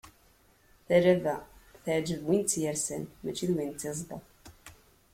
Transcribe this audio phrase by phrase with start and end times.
[0.85, 1.35] Talaba,
[1.83, 4.23] teɛǧeb win i tt-yersan mačči d win i tt-yeẓḍan.